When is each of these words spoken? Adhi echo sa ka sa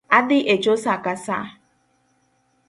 Adhi 0.17 0.37
echo 0.53 0.73
sa 0.83 0.93
ka 1.03 1.13
sa 1.25 1.37